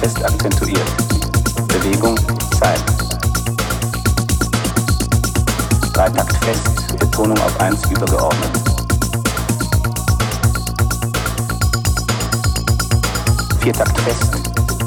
[0.00, 0.90] fest akzentuiert.
[1.68, 2.16] Bewegung,
[2.58, 2.80] Zeit.
[5.92, 8.50] Dreitakt fest, Betonung auf 1 übergeordnet.
[13.60, 14.30] Viertakt fest,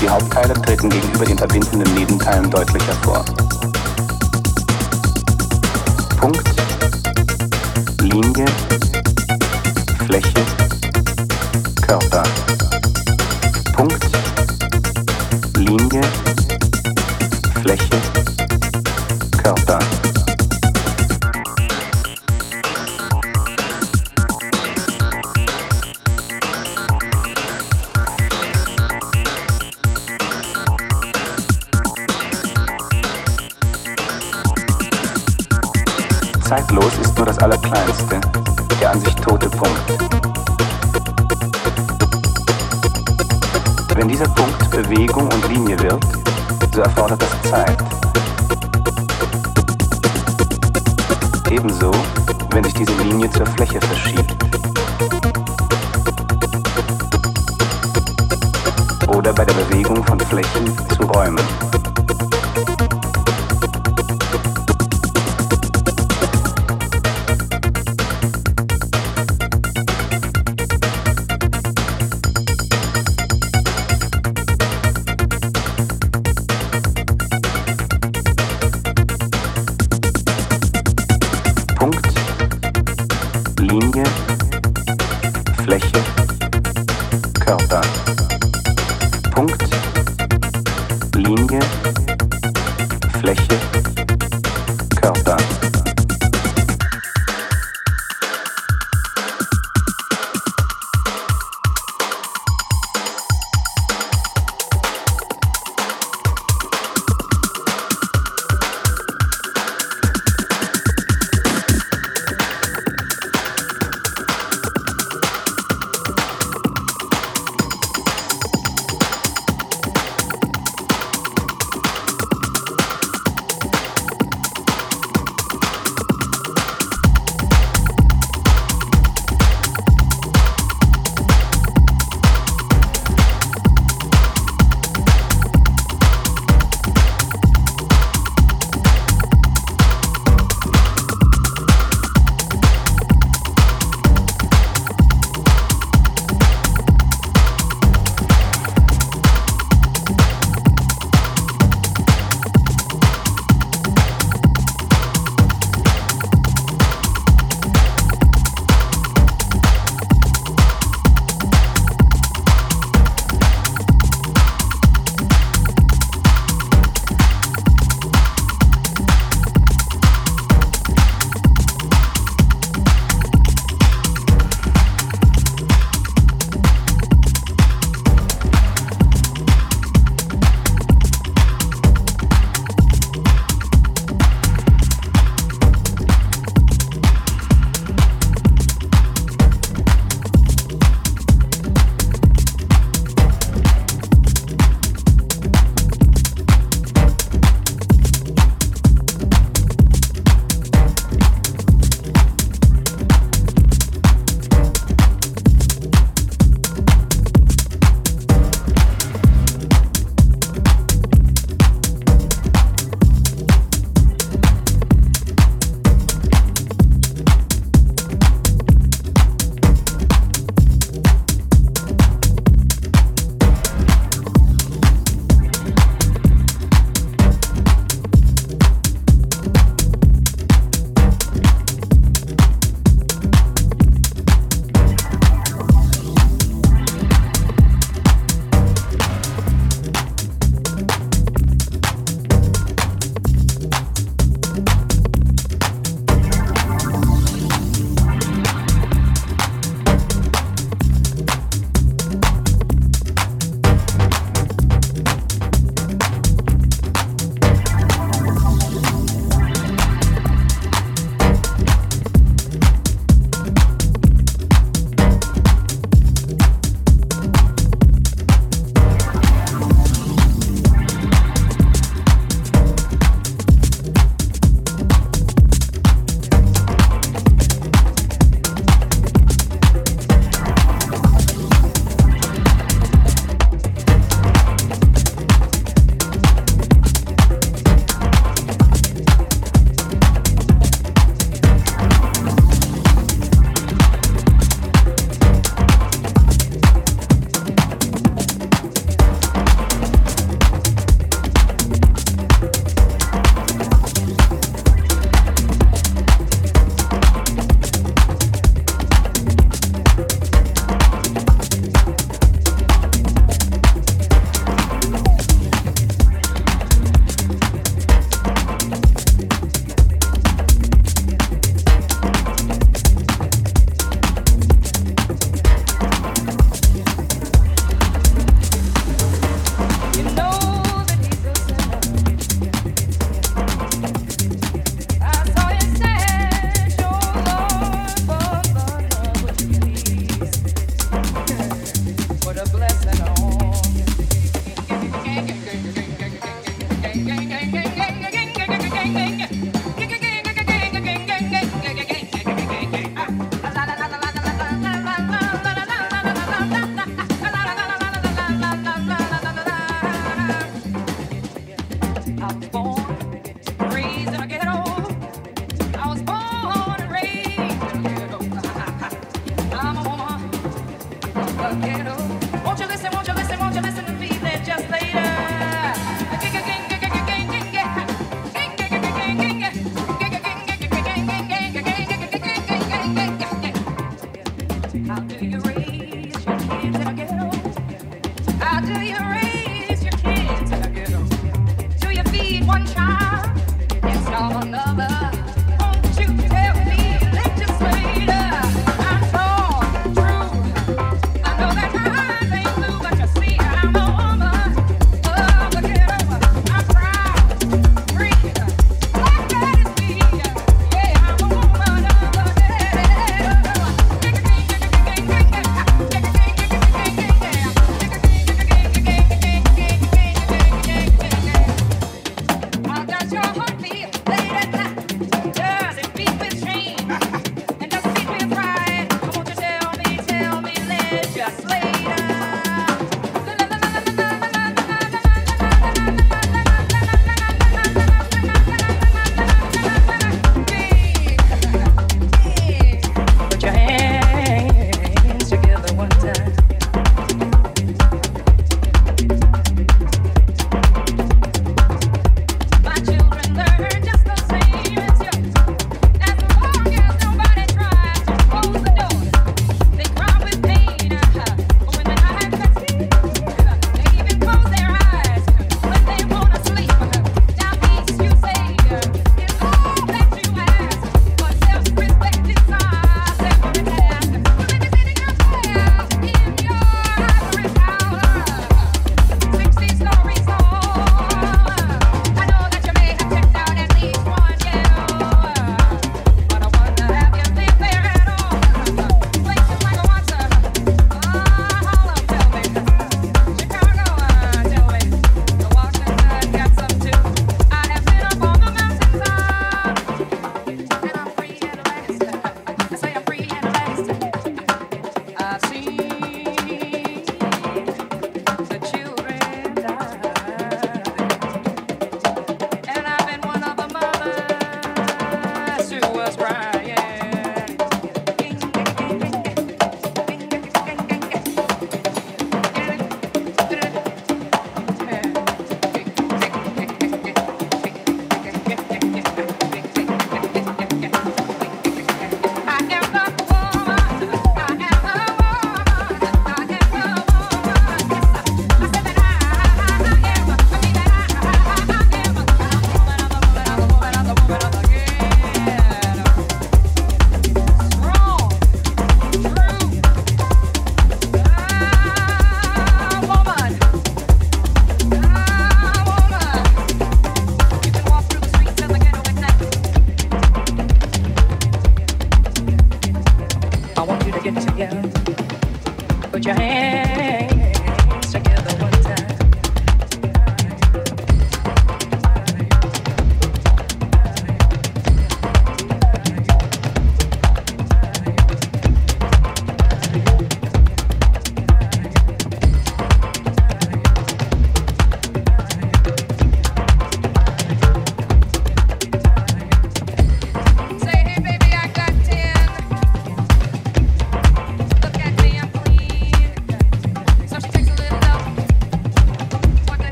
[0.00, 3.22] die Hauptteile treten gegenüber den verbindenden Nebenteilen deutlicher vor.
[6.18, 6.73] Punkt
[85.74, 86.13] Fläche